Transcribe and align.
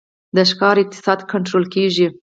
د 0.35 0.37
ښکار 0.49 0.75
اقتصاد 0.83 1.19
کنټرول 1.31 1.65
کیږي 1.73 2.07